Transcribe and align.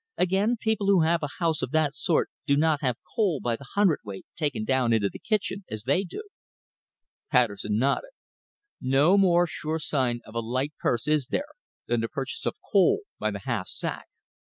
Again, 0.17 0.55
people 0.59 0.87
who 0.87 1.01
have 1.03 1.21
a 1.21 1.27
house 1.37 1.61
of 1.61 1.69
that 1.73 1.93
sort 1.93 2.31
do 2.47 2.57
not 2.57 2.81
have 2.81 2.97
coal 3.15 3.39
by 3.39 3.55
the 3.55 3.67
hundredweight 3.75 4.25
taken 4.35 4.63
down 4.65 4.93
into 4.93 5.09
the 5.11 5.19
kitchen 5.19 5.63
as 5.69 5.83
they 5.83 6.03
do." 6.03 6.23
Patterson 7.31 7.77
nodded. 7.77 8.09
No 8.81 9.15
more 9.15 9.45
sure 9.45 9.77
sign 9.77 10.21
of 10.25 10.33
a 10.33 10.39
light 10.39 10.73
purse 10.79 11.07
is 11.07 11.27
there 11.27 11.49
than 11.85 12.01
the 12.01 12.09
purchase 12.09 12.47
of 12.47 12.55
coal 12.71 13.01
by 13.19 13.29
the 13.29 13.41
half 13.45 13.67
sack. 13.67 14.07